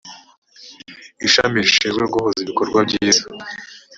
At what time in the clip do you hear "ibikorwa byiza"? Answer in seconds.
2.41-3.23